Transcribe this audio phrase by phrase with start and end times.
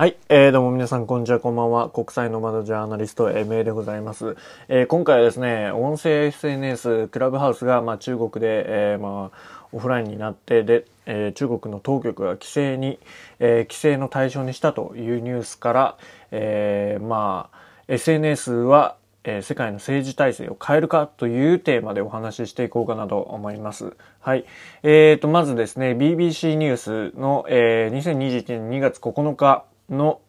[0.00, 1.90] はい、えー、どうも皆さん、こんにちは、こんばんは。
[1.90, 4.34] 国際の窓ジャーナリスト、えー、メイでございます。
[4.68, 12.98] えー、今回はですね、音声 SNS、クラブハウスが、まあ、中国で、えー、まあ、オフラインになって、で、えー、中国の当局が規制に、
[13.40, 15.98] えー、規制の対象にしたというニュースから、
[16.30, 23.92] えー、まあ、SNS は、えー、世界の政治体制を変えるかというテーマでお話ししていこうかなと思います。
[24.20, 24.46] はい。
[24.82, 26.76] えーと、まずですね、BBC ニュー
[27.12, 30.20] スの、えー、2021年2月9日の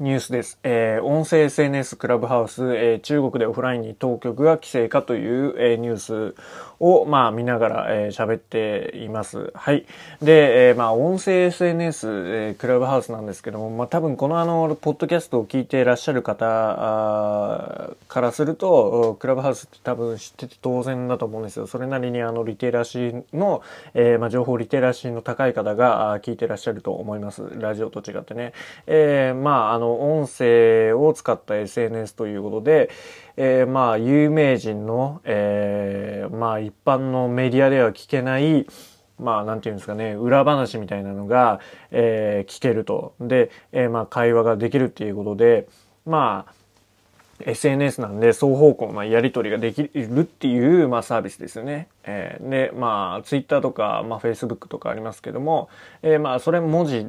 [0.00, 0.60] ニュースです。
[0.62, 6.34] えー、音声 SNS クラブハウス、えー、中国でオフラインに当局が規制かという、えー、ニュース
[6.78, 9.50] を、まあ、見ながら、えー、喋っています。
[9.56, 9.86] はい。
[10.22, 16.44] で、えー、まあ、音声 SNS、えー、クラブハウスなんですけども、まあ、多分このあの、ポッドキャストを聞いていらっしゃる方
[18.06, 21.66] からすると、クラブハウスって多分知ってて当然だと思うんですよ。
[21.66, 23.62] それなりにあの、リテラシーの、
[23.94, 27.42] えー、まあ、情報リテラシーの高い方が聞いていらっしゃると思います。
[27.58, 28.52] ラジオと違ってね。
[28.86, 32.90] えー、まあ、あの、音声を使った SNS ということで、
[33.36, 38.66] えー、まあ、有名人の、えー、まあ、一般のメディアでは聞けない、
[39.18, 43.14] まあ、なんていうんですかね、裏話みたいなのが、えー、聞けると。
[43.20, 45.68] で、えー、まあ、会話ができるっていうことで、
[46.04, 46.52] まあ、
[47.40, 51.88] SNS なんで双方向のやり取りができるっていう、まあ、サービスですよね。
[52.04, 55.68] えー、で、まあ、Twitter とか、まあ、Facebook とかありますけども、
[56.02, 57.06] えー、まあ、それ文字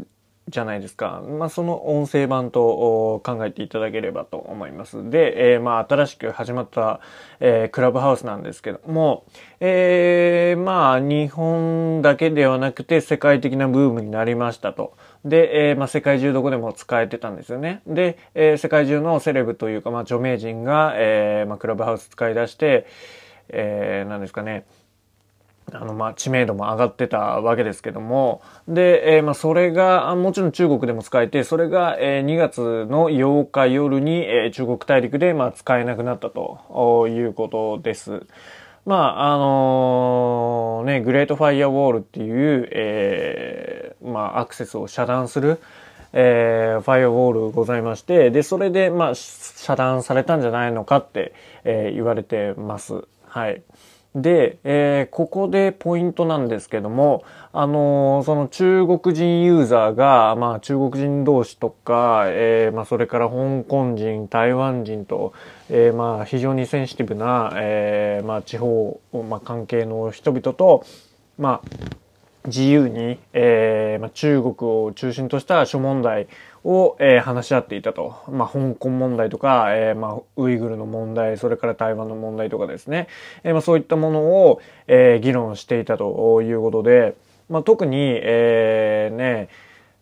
[0.50, 1.24] じゃないですか。
[1.28, 5.10] まあ、その音声版と考えていただければと思います。
[5.10, 7.00] で、えー、まあ、新しく始まった、
[7.40, 9.26] えー、クラブハウスなんですけども、
[9.60, 14.94] えー、まあ、日本だけではなくて世界的なブームになりましたと。
[15.24, 17.82] で、えー、まあ、世界中どこでも使えてたんですよね。
[17.86, 22.88] で、えー、世界中のセレブというか、まあ、著名人が、えー、まあ、クラブハウス使い出して、
[23.50, 24.66] えー、なんですかね、
[25.74, 38.24] あの、まあ、知名度も上がってたわけですけども、で、えー、まあ、それが、もちろん中国でも使えて、それが、えー、2月の8日夜に、えー、中国大陸で、まあ、使えなくなったということです。
[38.86, 45.60] まあ、あのー、ね、グレートファイアウォールっていう、えー、まあ、アクセスを遮断する、
[46.14, 53.04] えー、ファイアウォールございまして、で、それで、まあ、遮断されたんじゃないのかって、えー、言われてます。
[53.28, 53.62] はい。
[54.22, 65.34] で、えー、ここでポイントなんですけども、あのー、その中国人ユーザーが、まあ中国人同士とか、えー、まあそれから香港人、台湾人と、
[65.70, 70.86] えー、まあ非常にセンシティブな、えー、まあ地方、まあ関係の人々と、
[71.38, 72.00] まあ
[72.46, 76.28] 自由に、えーまあ、中国を中心とした諸問題
[76.70, 78.16] を、えー、話し合っていたと。
[78.30, 83.08] まあ、香港問題とか、えー、まあ、ウイグルの問題、それから台湾の問題とかですね。
[83.44, 87.16] えー、まあ、そういったものを、えー、議論していたということで、
[87.50, 89.50] まあ、特に、えー、ね、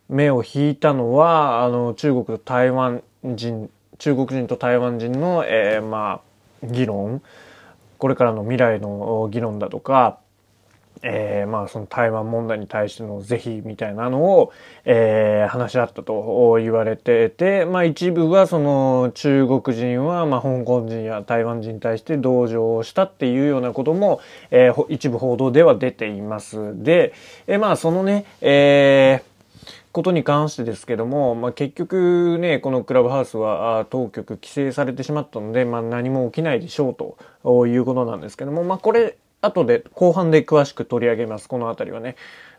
[0.09, 6.21] 目を引いたのは、あの、中国と台湾人、中国人と台湾人の、えー、ま
[6.63, 7.21] あ、議論、
[7.97, 10.19] これからの未来の議論だとか、
[11.03, 14.51] えー、まあその台湾問題に対しての是非みたいなのを、
[14.85, 24.21] えー、話し合ったと言われてて、まあ一部はその中国人はまあ香港人や台湾人に対して同情をしたっていうようなことも、
[24.51, 26.83] えー、一部報道では出ています。
[26.83, 27.13] で、
[27.47, 29.37] えー、まあそのね、えー
[29.97, 36.93] ことに関してですけども、まあ、結局ね、このクラブハウスは当局規制されてしまったので、まあ、何も起きないでしょう
[37.43, 41.47] ということなんですけども、まあ、これ、後で、後半で詳しく取り上げます。
[41.47, 42.15] このあたりはね。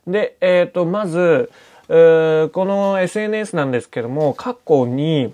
[0.06, 1.50] で、えっ、ー、と、まず、
[1.88, 5.32] この SNS なんですけども、過去に、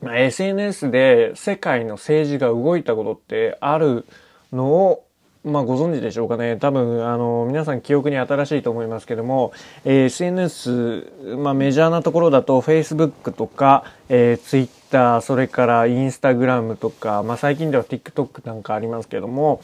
[0.00, 4.04] まあ、SNS で世界の政治が動いたことってある
[4.52, 5.04] のを、
[5.44, 6.56] まあ、ご存知でしょうかね。
[6.56, 9.52] 多分、あの、皆さん記憶に新しいと思いますけども、
[9.84, 19.60] えー、SNS、まあ、メジャーなところだと、Facebook とか、えー、Twitter、それから Instagram とか、まあ、最近では TikTok なんかありますけども、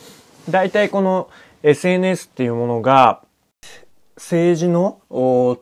[0.49, 1.31] 大体この
[1.63, 3.23] SNS っていうものが、
[4.17, 5.01] 政治の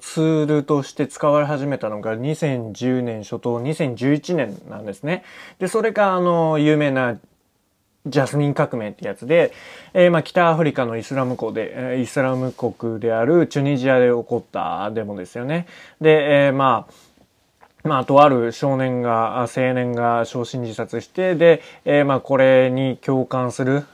[0.00, 5.24] ツールとして使われ始めたのが2010年初頭、2011年なんですね。
[5.58, 7.18] で、それがあの、有名な
[8.06, 9.52] ジャスミン革命ってやつで、
[9.92, 15.66] えー、まあ北アフリカのイスラム国で、イスラム国であるチュニジアで起こったデモですよね。
[16.00, 16.92] で、えー、まあ、
[17.82, 23.84] まあ、とある少年が、青年が焼身自殺して、で、えー、まあ、これに共感する、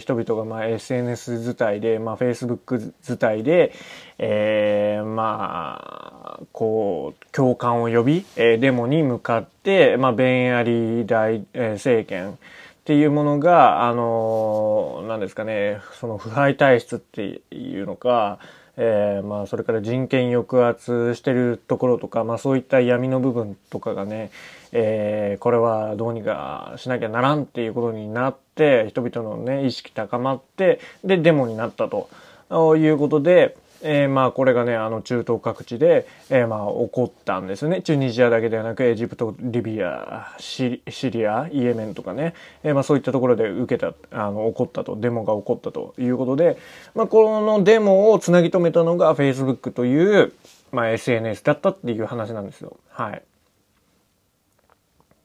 [0.00, 3.72] 人々が、まあ、SNS 伝いで、まあ、Facebook 伝いで、
[4.18, 12.36] えー、まあ、こう、共感を呼び、えー、デモに向かって、まあ、ベンアリ大、えー、政権っ
[12.84, 18.38] ていうものが、あのー、なんですかね、その腐敗体質っていうのか、
[18.76, 24.30] えー、まあ、それから人権抑圧してるところとか、まあ、そういった闇の部分とかがね、
[24.72, 33.56] えー、これはどうにかしなきゃならんっていうことになって、人々のね、意識高まって、で、デモになったということで、
[33.86, 37.82] えー、まあこれがね、あの中東各地で、えー、まあ起こったんですね。
[37.82, 46.56] チュニジアだけではなく、エジプト、リビア、シリア、イエメンとかね、えー、まあそういったところで受けた、あの、起こったと、デモが起こったということで、
[46.94, 50.32] まあこのデモをつなぎ止めたのが Facebook という、
[50.72, 52.78] まあ SNS だったっていう話なんですよ。
[52.88, 53.22] はい。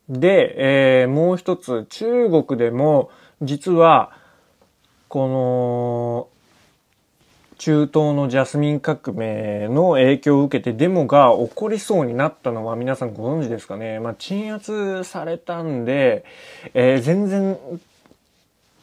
[0.10, 3.10] で、えー、もう一つ、中国でも、
[3.42, 4.12] 実は、
[5.08, 6.39] この、
[7.60, 14.00] 中東のジャスミン革命の影響を受けてデモが起こりそうになったのは皆さんご存知ですかね。
[14.00, 16.24] まあ、鎮圧されたんで、
[16.74, 17.58] えー、全然、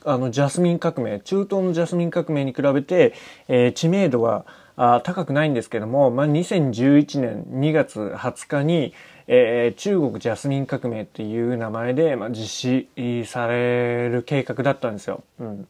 [0.04, 3.14] あの、ジャスミン革命、中東のジャスミン革命に比べて、
[3.48, 4.44] えー、知名度は
[4.76, 8.92] あ高くないんですけども、まあ、2011年2月20日に、
[9.26, 15.24] えー、中国ジャスミン革命っていう名前で、まあ、実施される計画だったんですよ。
[15.40, 15.66] うん。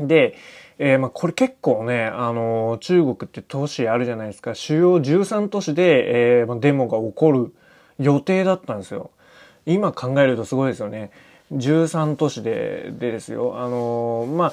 [0.00, 0.36] で、
[0.78, 4.54] えー、まあこれ結構ね、あのー、中国って都市あるじゃないですか。
[4.54, 7.54] 主要13都市で、えー、デモが起こる
[7.98, 9.10] 予定だったんですよ。
[9.66, 11.10] 今考えるとすごいですよね。
[11.52, 13.58] 13都市で、でですよ。
[13.58, 14.52] あの、まあ、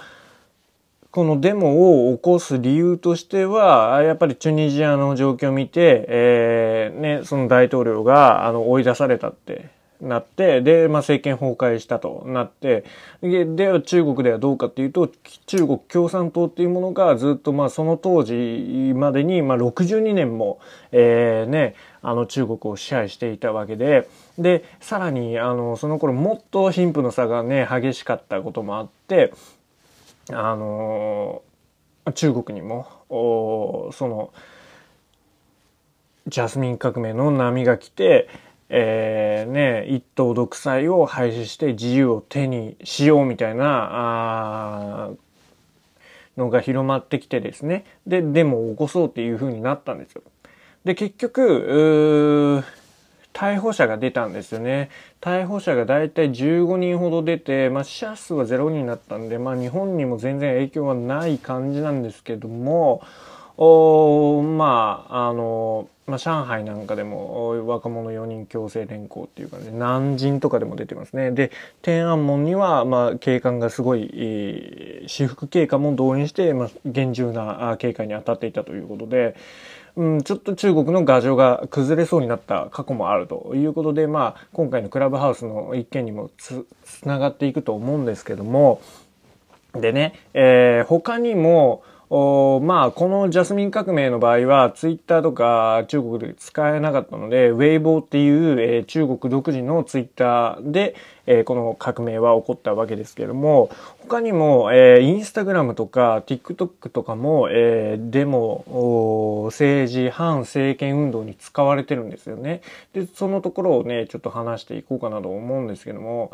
[1.10, 9.70] このデモを起こす理由としては、やっぱりチュニジアの状況を見て、えー、ね、その大統領が、あの、追い出されたって
[10.02, 12.84] なって、で、まあ、政権崩壊したとなって、
[13.22, 13.46] で、
[13.82, 15.10] 中国ではどうかっていうと、
[15.46, 20.60] 中国共産党っていうものがずっとまあその当時までにまあ62年も、
[20.92, 29.34] えー、ね、あの中国を支配していたわけで、で、さらにあのその頃もっと貧富の差がね、激しかったこともあって、
[30.32, 31.44] あの、
[32.16, 34.34] 中国にも、おその、
[36.28, 38.28] ジャスミン革命の波が来て、
[38.74, 45.12] えー、ね、一党独裁を廃止して自由を手にしようみたいな、
[46.38, 47.84] のが広まってきてですね。
[48.08, 50.22] で、デモを起こそうっていう風になったんですよ。
[50.86, 52.64] で、結局、
[53.34, 54.90] 逮捕者が出たんですよね。
[55.20, 63.02] 逮捕者がだいたい15人ほど出て、まあ、死者数は0人になったんで、まあ、日本にも全然影響はない感じなんですけども、
[63.58, 71.32] おまあ、あの、まあ、上海なんかでも若者4人強制連行っていうかね、南京とかでも出てますね。
[71.32, 71.52] で、
[71.82, 79.36] 天安門には、まあ、警官がすごい、えー、私服警官も動員して、まあ、厳重な警戒に当たっていたということで、
[79.96, 88.82] うん、ちょっと中国の牙城が崩れそうになった過去もあるということで、まあ、今回のクラブハウスの一件にもつ、つながっていくと思うんですけども、
[89.74, 103.70] でね、えー、他にも、まあ、このジャスミン革命の場合は、ツイッターとか中国で使えなかったので、ウェイボーっていう、えー、中国独自のツイッターで、えー、この革命は起こったわけですけれども、
[104.00, 112.60] 他にも、えー、インスタグラムとか TikTok とかも、えー、デモ、政治、反政権運動に使われてるんですよね。
[112.92, 116.32] で、そのところをね、ちょっと話していこうかなと思うんですけども、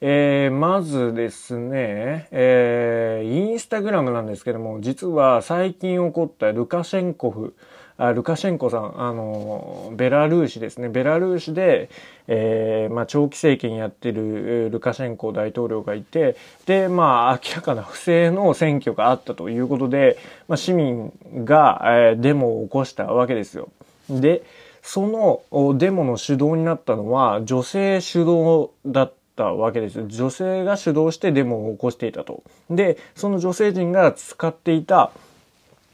[0.00, 7.54] えー、まずですね、えー、インスタグラムなんですけども、実は最近起こったルカシェンコフ、
[7.96, 10.88] あルカシェンコさん、あの、ベラルーシですね。
[10.88, 11.90] ベラルーシで、
[12.28, 21.12] えー、まあ、長期政権やってるルカシェンコ大統領がいて、で、まあ、明らかな不正の選挙があったということで、まあ、市民
[21.44, 23.68] が、えー、デモを起こしたわけですよ。
[24.08, 24.44] で、
[24.80, 30.04] そのデモの主導になったのは女性主導だったたわけです。
[30.08, 32.42] 女性が主導してデモを起こしていたと。
[32.68, 35.12] で、その女性陣が使っていた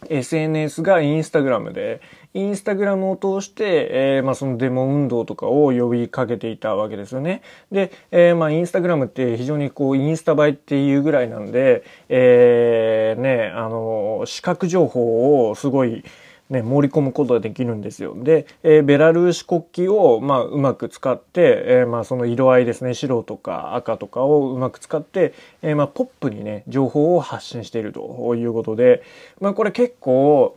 [0.09, 2.01] SNS がインスタグラムで、
[2.33, 7.43] インスタグラムを通して、えー、まあそのデモ運動とかを呼びかけていたわけですよね。
[7.71, 16.03] で、えー、まあインスタグラムって非常にこうインスタ映えっていうぐらいなんで、えー、ね、あの、視覚情報をすごい、
[16.51, 18.15] ね、盛り込むことができるんですよ。
[18.17, 25.33] で、えー、ベラルーシ国旗を、まあ、うまく使って、えー、まあ、その色合いですね、白とか赤とかをうまく使って、
[25.63, 29.03] えー、まあ、ポップにね、情報を発信しているということで、
[29.41, 30.57] まあ、これ結構、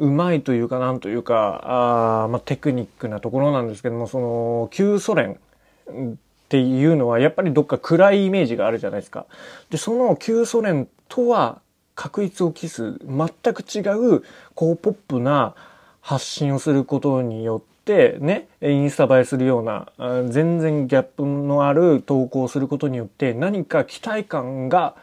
[0.00, 6.16] うまいというか、なんというか、あまあ、テクニックなところなんですけども、その、旧ソ連っ
[6.48, 9.26] ていうのは、やっぱりどっか暗いイメージがあるじゃないですか。
[9.70, 11.60] で、その旧ソ連とは
[11.98, 13.80] 確率を期す全く違
[14.16, 14.22] う
[14.54, 15.56] こうポップな
[16.00, 19.88] 発信をすることによってねインスタ映えするような
[20.28, 24.94] 全然ギャップのある投稿をすることによって何か期待感が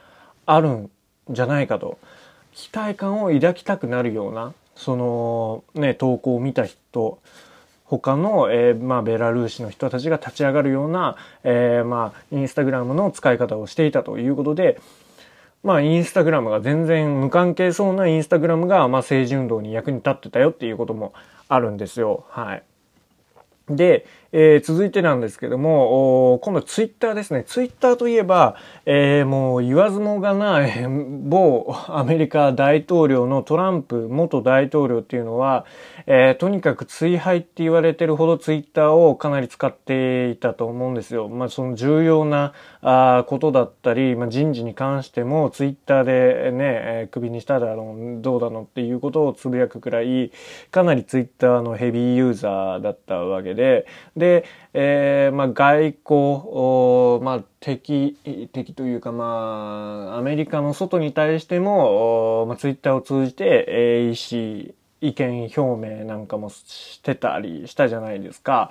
[0.45, 0.89] あるん
[1.29, 1.97] じゃないかと。
[2.53, 7.19] 期待感を抱きたくなるようなそのね投稿を見た人
[7.83, 14.79] 他の、えー、まあ、ベラルーシの人たちが立ち上がるような、えー、まあ、インスタグラムの使い方をしていたということで、
[15.65, 21.11] まあ、インスタグラムが全然無関係そうなインスタグラムが、まあ、政治運動に役に立ってたよっていうことも
[21.49, 22.23] あるんですよ。
[22.29, 22.63] はい。
[23.69, 27.45] で、えー、続いてなんですけども、今度ツイッターですね。
[27.45, 35.65] ツイッターといえば、えー、もう言わずもがな、えー、某アメリカ大統領のトランプ元大統領っていうのは、
[36.05, 41.27] えー、とにかく追廃って言われてるほどツイッターをかなり使っていたと思うんですよ。
[41.27, 42.53] まあその重要な
[42.87, 50.31] あことだったり、まあ、人事に関してもツイッターでね、えー、首にしただろう、どうだのっていうことをつぶやくくらい、
[50.69, 58.19] かなりツイッターのヘビーユーザーだったわけで、で、えー、まあ外交、まあ敵、
[58.53, 68.69] 敵というかまあ、アメリカの外に対しても、まあ、ツイッターを通じて、えー、意思、意見表明なんかもしてたりしたじゃないですか。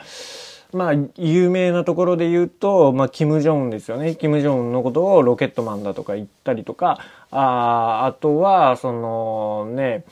[0.74, 4.16] まあ、有名なところで言うと、まあ、キム・ジョンですよね。
[4.16, 6.98] キム・ジョンのことをロケットマンだとか言ったりとか、
[7.30, 10.04] ああとは、そのね、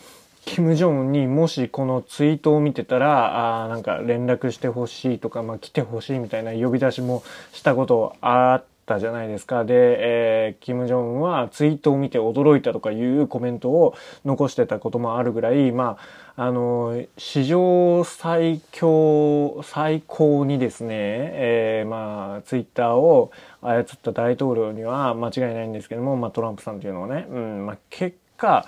[0.45, 9.65] キム・ジョンにもしこのツイートを見てたら、あなんか連絡してほしいとか、まあ、来てほしいみたいな呼び出しもしたことあったじゃないですか。
[9.65, 28.67] で、えー、キム・ジョンはツイートを見て驚いたとかいうコメントを残してたこともあるぐらい、まあ、あの、史上最強、最高にですね、えー、まあ、ツイッターを操った大統領には間違いないんですけども、まあ、トランプさんというのはね、うん、まあ、結果、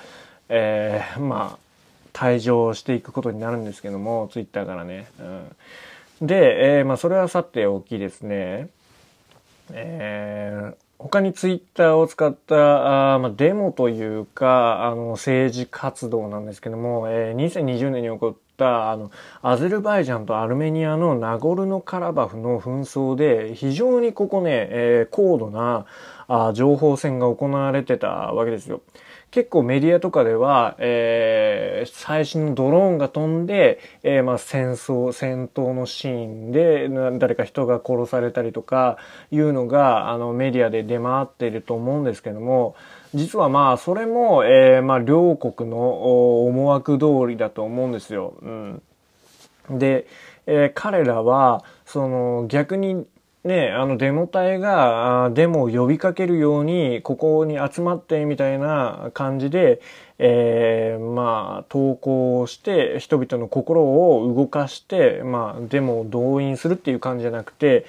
[0.50, 1.59] えー、まあ、
[2.12, 5.06] 退場していくことになるんですけども、ツイッターからね。
[6.21, 8.68] うん、で、えー、まあ、それはさておきですね。
[9.73, 19.11] えー、他にツイッターを使ったあ、まあ、デモというか、あの、政治活動なんですけども、えー、2020年に起こったあの
[19.42, 25.87] アゼルバイジャンとアルメニアのナゴルノカラバフの紛争で非常にここね、えー、高度な
[26.28, 28.80] あ情報戦が行われてたわけですよ。
[29.35, 36.88] 結構メディアとかでは、えー、最新のドローンが飛んで、えー、まあ戦争、戦闘のシーンで
[37.19, 38.97] 誰か人が殺されたりとか
[39.33, 42.76] いうのがあのメディアで出回っていると思うんですけども、
[43.12, 48.35] 実はまあそれも、えー、まあ両国の思惑通りだと思うんですよ。
[48.41, 48.83] うん、
[49.69, 50.07] で、
[50.47, 53.05] えー、彼らはその逆に
[53.45, 59.83] ね、あのデモ隊がデモを呼びかけるようにここに集まってみたいな感じで、
[60.19, 67.85] えー、まあ投稿して人々の心を動かして、まあデモを動員するっていう感じじゃなくて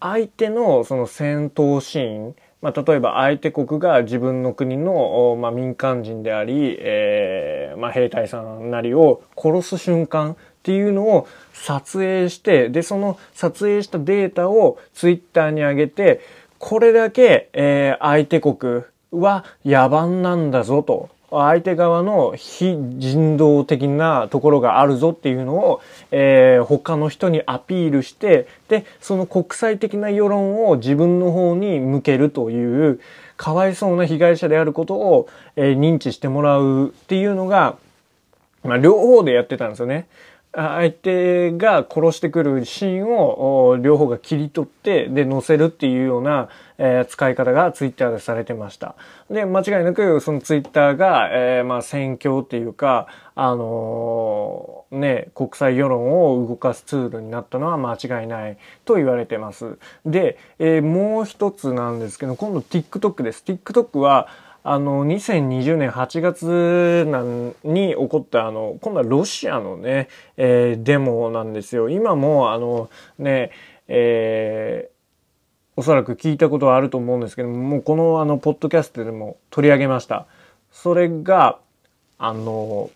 [0.00, 16.20] 相手のその戦闘シーンまあ、例えば相手国が自分の国の、まあ、民間人であり、えまあ、兵隊さんなりを殺す瞬間っていうのを撮影して、で、その撮影したデータをツイッターに上げて、
[16.58, 21.08] これだけ、えー、相手国は野蛮なんだぞと。
[21.32, 33.00] 相手側の非人道的なところがあるぞっていうのを、えー、他の人にアピールして、で、その国際的な世論を自分の方に向けるという、
[33.40, 37.78] かわいそうな被害者であることを、えー、認知してもらうっていうのが、
[38.62, 40.08] まあ、両方でやってたんですよね。
[40.52, 48.96] 相手が殺してくるシーンを両方が切り取ってで載せるっていうような、えー、使い方がツイッターでされてました。
[49.30, 59.78] で、間違いなくそのツイッターが、えー、まあ戦況っていうか、あのー、ね、国際世論を動かすツールになったのは間違いないと言われてます。
[60.04, 63.44] で、えー、もう一つなんですけど、今度 TikTok です。
[63.46, 64.26] TikTok は、
[64.62, 71.88] あの、2020年8月なんに起こったあの、今度はロシアのね、えー、デモなんですよ。
[71.88, 73.50] 今もあの、ね、
[73.88, 80.26] えー、おそらく聞いたことはあると思うんですけども、もうこのあの、ポッドキャストでも取り上げました。
[80.70, 81.58] それが、
[82.18, 82.90] あの、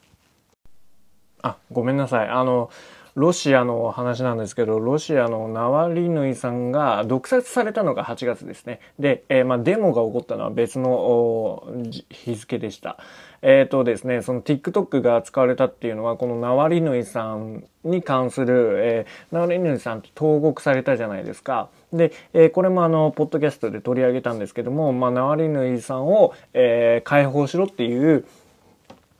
[1.40, 2.28] あ、ごめんなさい。
[2.28, 2.70] あの、
[3.14, 8.80] ロシアの話なんですけど、ロシアのナワリヌイさんが毒殺されたのが8月ですね。
[8.98, 11.62] で、えー、まあ、デモが起こったのは別の
[12.10, 12.98] 日付でした。
[13.42, 21.68] えっ、ー、とですね、その TikTok が使われたっていうのは、このナワリヌイさんに関する、えー、ナワリヌイさんって投獄されたじゃないですか。
[21.92, 28.24] で、えー、これもあの、ポッドキャストで取り上げたんですけども、まあ、ナワリヌイさんを、えー、解放しろっていう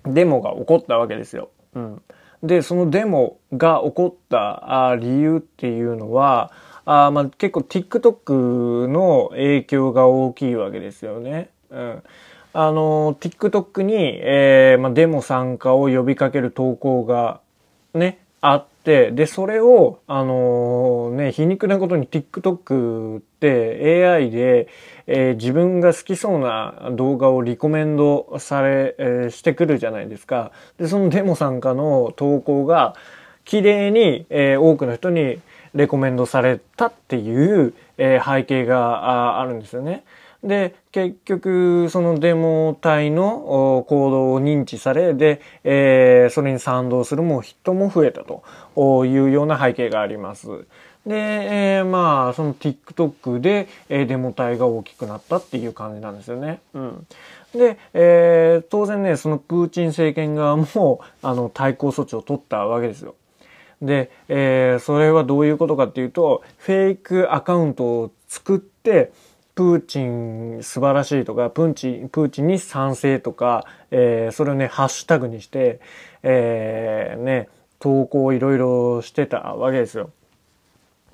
[0.05, 1.51] デモが起こったわけですよ。
[1.75, 2.03] うん。
[2.45, 6.53] で、そのデモが起こった理由っていうのは、
[6.85, 11.49] あまあ、結構 TikTok の影響が大きいわけですよね。
[11.71, 12.03] うん。
[12.53, 17.41] あの、TikTok に、えー、まあ、デモ参加を呼びかける投稿が
[17.95, 24.69] ね、あっ、で、それを、あの、ね、皮肉なことに TikTok って AI で、
[25.07, 30.53] えー、自分が好きそうな動画をリコメンドされ、えー、してくるじゃないですか。
[30.79, 32.95] で、そのデモ参加の投稿が、
[33.45, 35.41] 綺麗に、えー、多くの人に
[35.75, 40.05] レコメンドされたっていう、えー、背景があるんですよね。
[40.45, 50.47] で、結局、そのデモ隊の行動を認知され、で、えー、それに賛同するも人も増えたというような背景があります。
[51.07, 51.17] で、
[51.79, 56.61] えー、まあ、その TikTok で、デモ隊が大きくなったっていう感じなんですよね。
[56.75, 57.07] うん。
[57.55, 63.15] で、えー、当然ね、そのプーチン政権側も、 あの、対抗措置を取ったわけですよ。
[63.81, 69.13] で、えー、それはどういうことかっていうと、フェイクアカウントを作って、
[69.55, 75.81] プーチン素晴らしいとか、プーチン、プーチンに賛成とか、えー、それをね、ハッシュタグにして、
[76.23, 80.11] えー、ね、投稿いろいろしてたわけですよ。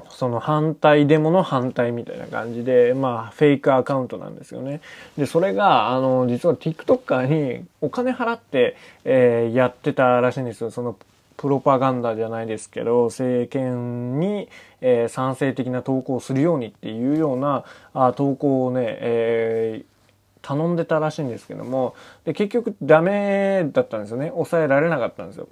[0.08, 4.80] その反対デモの反対みたいな感じで、まあ、フェイクアカウントなんですよね。
[5.16, 7.26] で、それが、あの、実は TikToker
[7.58, 10.70] にお金払って、えー、やってたらしいんですよ。
[10.70, 10.96] その
[11.40, 14.50] プロパガンダじゃないですけど、政権に、
[14.82, 21.94] えー、賛成的な投稿をするようにっていうようなあ投稿をね、えー、頼んでたらしいんですけども、
[22.26, 24.28] で結局ダメだったんですよね。
[24.28, 25.48] 抑えられなかったんですよ。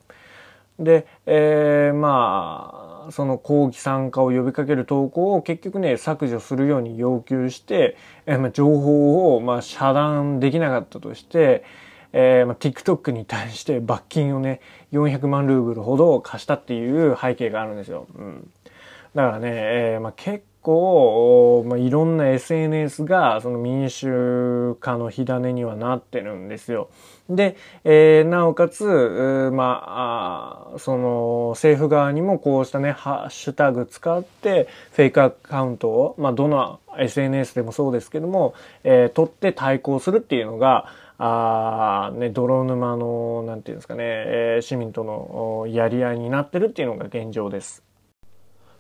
[0.78, 11.64] で、えー、まあ、その抗議参加を呼びかける投稿を結局ね、削除するように要求して、えーまあ、情報を、まあ、遮断できなかったとして、
[12.12, 14.60] えー、まあ、TikTok に対して罰金をね、
[14.92, 18.06] 400万ルーブルほど貸したっていう背景があるんですよ。
[18.14, 18.50] うん。
[19.14, 26.90] だからね、えー、まあ、結構、まあ、いろんな SNS がその民主化の火種にはなってるんですよ。
[27.30, 38.54] で、えー、なおかつ、まあ、その政府側にもこうしたね、ハッシュタグ使ってフェイクアカウントを、まあ、どの SNS でもそうですけども、
[38.84, 40.86] えー、取って対抗するっていうのが、
[41.18, 47.82] あね、泥沼の、なんていうんですかね、えー、市民とのやり合いになってるっていうのが現状です。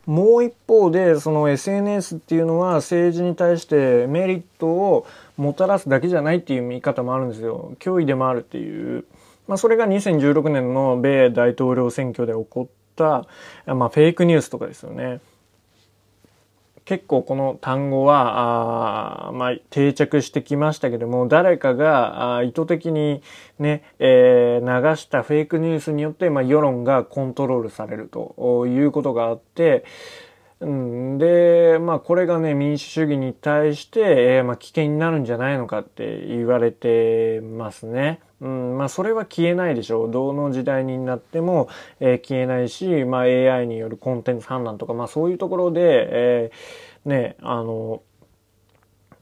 [0.06, 7.74] もう一方で、その SNS っていうのは政治に対してメリットをもたらすだけじゃないっていう見方もあるんですよ。
[7.80, 9.04] 脅威でもあるっていう。
[9.48, 13.26] まあそれが2016年の米大統領選挙で起こった、
[13.66, 15.20] まあフェイクニュースとかですよね。
[16.88, 23.20] 結構この単語は、あまあ、定着してきましたけども、誰かが意図的に
[23.58, 29.84] ね、えー、流したフェイクニュースによって、まあ、世論がコントロールされるということがあって、
[30.60, 38.20] うん、で、まあこれがね、民主主義に対して、えー、まあ危険になるんじゃないのかって言われてますね。
[38.40, 40.10] うん、まあそれは消えないでしょう。
[40.10, 41.68] どの時代になっても、
[42.00, 48.02] えー、消えないし、まあ AI によるコンテンツ判断とか、まあそういうところで、えー、ね、あの、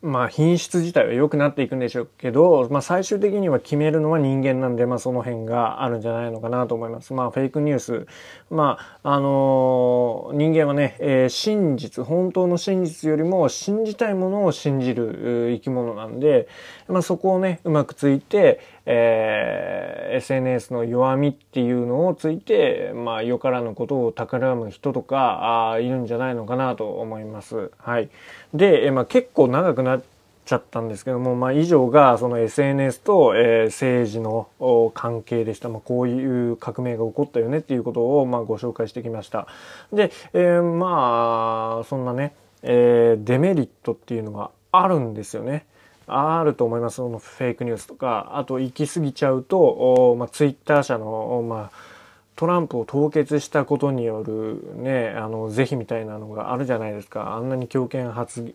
[0.07, 7.13] まあ品質自体は良くなっていくんでしょうけど、まあ最終的には決めるのは人間なんで、まあその辺があるんじゃないのかなと思います。
[7.13, 8.07] まあフェイクニュース、
[8.49, 16.49] まああのー、人間はね、えー、真実、本当の真実よりも信じたいものを信じる生き物なんで、
[16.89, 27.71] まあそこをね、うまくついて、えー、SNS の弱みっていうのをついて、まあよからぬことを企む人とか、あいるんじゃないのかなと思います。
[27.79, 28.09] はい。
[28.55, 30.03] で、えまあ結構長くなっ
[30.47, 34.49] ちゃったんですけども、まあ、以上がその SNS と、えー、政治の
[34.95, 35.69] 関係でした。
[35.69, 39.49] まあ、こういう革命が起こったよねっていうことを、まあ、ご紹介してきました。
[39.93, 45.67] で、えー、まあ、そんなね、えー、デメリットっていうのがあるんですよね。
[46.07, 46.97] あると思います。
[46.97, 51.97] そのフェイクニュースとか、あと行き過ぎちゃうと、まあ、ツイッター社の、まあ、
[52.37, 57.35] トランプを凍結したことによるね、あの、是非みたいなのがあるじゃないですか。
[57.35, 58.55] あんなに強権発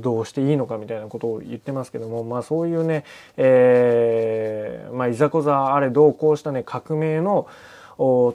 [0.00, 3.04] 動していいのかみたいなことを言ってますけども、まあそういうね、
[3.36, 7.46] えー、まあいざこざあれどう、こうしたね、革命の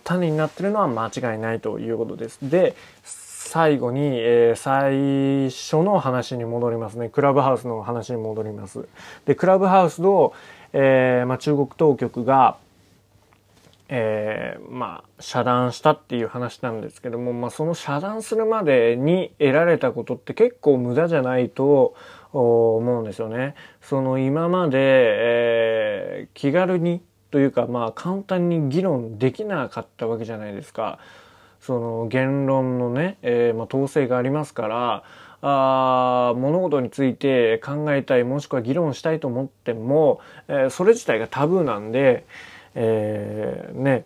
[0.05, 2.39] 種になってるのは間違いないということです。
[2.49, 2.73] で、
[3.45, 7.09] 最後に、えー、最初の話に戻りますね。
[7.09, 8.87] クラブハウスの話に戻ります。
[9.25, 10.33] で、クラブハウスの、
[10.73, 12.57] えー、まあ、中国当局が、
[13.87, 21.93] えー、まあ、遮断したっていう話なんですけども、まあ、その遮断するまでに得られたことって結構無駄じゃないと
[22.33, 23.53] 思うんですよね。
[23.79, 30.97] その今まで、えー、気軽にというか、まあ、簡単に議論できなかったわけじゃないですか。
[31.65, 35.03] その言論のね、えー、まあ、統制がありますから、
[35.41, 42.25] あ物事について考えたいもしくは議論したいと思っても、えー、それ自体がタブーなんで、
[42.75, 44.05] えー、ね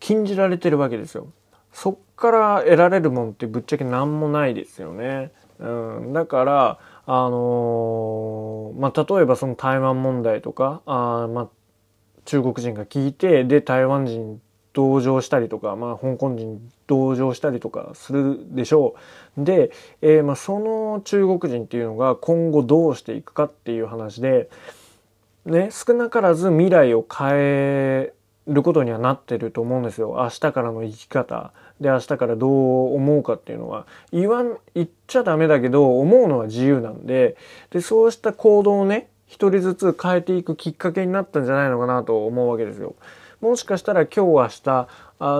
[0.00, 1.28] 禁じられてるわけですよ。
[1.72, 5.32] そっから得られるもんってぶっちゃけ何もないですよね。
[5.60, 11.48] うん、だからあのー、まあ、例えばその台湾問題とかあ、まあ、
[12.24, 14.40] 中国人が聞いてで台湾人
[14.74, 18.96] 同情したりとか、まあ、香港人同情したりとかするでしょ
[19.38, 19.44] う。
[19.44, 19.70] で、
[20.02, 24.50] えー、まあその中国人っていうのが今後どうしていくかっていう話で、
[25.46, 28.12] ね、少なからず未来を変え
[28.48, 30.16] ることにはなってると思うんですよ。
[30.18, 37.36] 明日からの生き方で明日からどう思うかっていうのは言わん言っちゃダメだけど思うのは自由なんで
[37.70, 42.94] でそうした行動をね一人ずつ変えていくきっかけになったんじゃないのかなと思うわけですよ。
[43.44, 44.86] もしかしたら今日明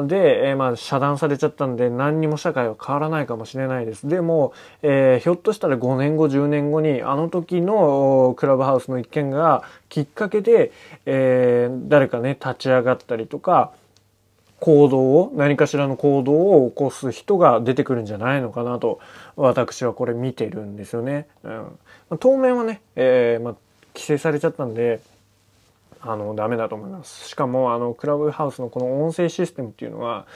[0.05, 4.07] 日で、えー、まあ遮断されちゃったんで何にも社会は変わらないかもしれないです。
[4.07, 10.71] でも、えー、ひょっとしたら5年後10年後にあの時のクラブハウスの一件がきっかけで、
[11.07, 13.73] えー、誰かね立ち上がったりとか
[14.61, 19.01] 行動を何かしらの行動を起こす人が出てくるんじゃないのかなと
[19.35, 21.27] 私はこれ見てるんですよね。
[21.43, 23.55] うん、当面はね、えーまあ、
[23.95, 25.01] 規制されちゃったんで
[26.07, 27.29] あの、ダメだと思います。
[27.29, 30.27] しかも、あの、クラブハウスのこの音声システムっていうのは、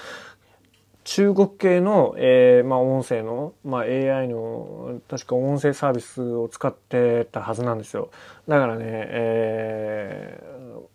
[1.04, 8.10] 中国系の、えー、まあ、音声の、まあ、AI の、確か音声サービスを使ってたはずなんですよ。
[8.46, 10.42] だからね、え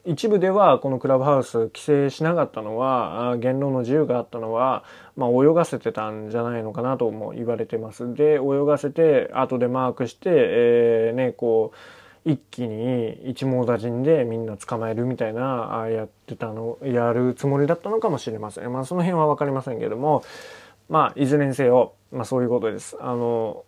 [0.05, 4.83] ー、一部ではこのクラブハウス規制しなかったのは、言論の自由があったのは、
[5.15, 8.13] まあ、泳がせてたんじゃないのかなとも言われてます。
[8.13, 18.71] で、泳がせて、後でマークして、えー、ね、こう、一気に一網打尽でみんな捕まえるみたいなやってたのやるつもりだったのかもしれません。
[18.71, 20.23] まあその辺は分かりませんけども
[20.89, 22.97] まあいずれにせよ、まあ、そういうことです。
[22.99, 23.65] あの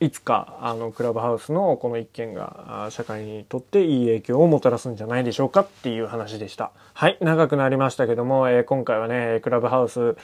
[0.00, 6.70] いつかあのクラブハウスのこの一件が社会にとっていい影響をもたらすんじゃないでしょうかっていう話でした。
[6.92, 10.16] はい長くなりましたけども、えー、今回はねクラブハウス、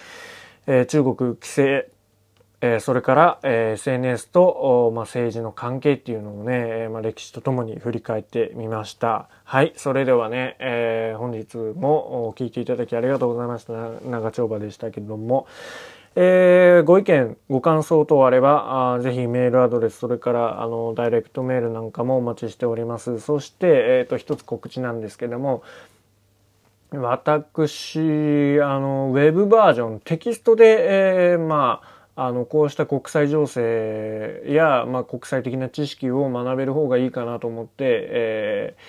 [0.67, 1.89] えー、中国規制
[2.63, 9.29] えー、それから、えー、SNS と、まあ、政治の関係っていうのをね、えー、まあ、歴史とともに振り返ってみました。
[9.45, 9.73] はい。
[9.77, 13.73] それではね、えー、本日もお聞いていただきありがとうございました。
[14.05, 15.47] 長丁場でしたけれども、
[16.17, 23.21] えー、ご意見、ご感想等あれば、あぜひメールアドレス、それから、あの、ダイレクトメールなんかもお待ちしております。
[23.21, 23.69] そして、
[24.01, 25.63] えっ、と、一つ告知なんですけども、
[26.93, 38.81] 私、あの、ウェブバージョン、テキストで、えー、まあ、あの、こうした国際情勢や、まあ、国際的な知識を学べる方がいいかなと思って、えー、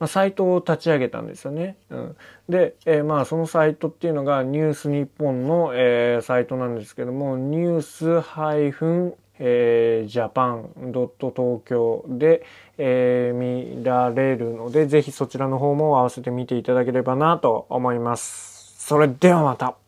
[0.00, 1.76] まあ、サイトを立ち上げたんですよね。
[1.90, 2.16] うん、
[2.48, 10.68] で、えー、まあ、そのサイトっていうのがニュース日本の、えー、サイトなんですけども、ニュースハイフンえー、japan.
[11.18, 12.44] 東京で、
[12.78, 18.74] えー、見られるので、ぜひそちらの方も合わせて見ていただければなと思います。
[18.78, 19.81] それではまた。